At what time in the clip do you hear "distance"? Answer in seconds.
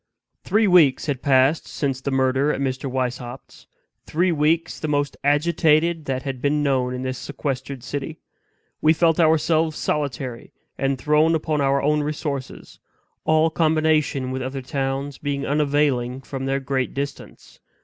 16.95-17.59